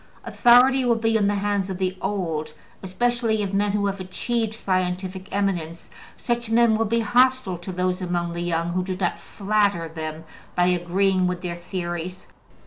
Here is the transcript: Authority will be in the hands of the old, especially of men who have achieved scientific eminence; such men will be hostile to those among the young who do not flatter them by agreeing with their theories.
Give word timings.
Authority 0.25 0.83
will 0.83 0.95
be 0.95 1.15
in 1.15 1.27
the 1.27 1.35
hands 1.35 1.69
of 1.69 1.77
the 1.77 1.95
old, 2.01 2.53
especially 2.81 3.43
of 3.43 3.53
men 3.53 3.73
who 3.73 3.85
have 3.85 3.99
achieved 3.99 4.55
scientific 4.55 5.27
eminence; 5.31 5.91
such 6.17 6.49
men 6.49 6.75
will 6.75 6.85
be 6.87 7.01
hostile 7.01 7.59
to 7.59 7.71
those 7.71 8.01
among 8.01 8.33
the 8.33 8.41
young 8.41 8.69
who 8.69 8.83
do 8.83 8.95
not 8.97 9.19
flatter 9.19 9.87
them 9.87 10.23
by 10.55 10.65
agreeing 10.65 11.27
with 11.27 11.41
their 11.41 11.55
theories. 11.55 12.25